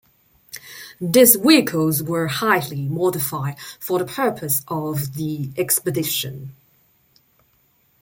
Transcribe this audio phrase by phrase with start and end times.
[0.99, 6.55] These vehicles were highly modified for the purposes of the expedition.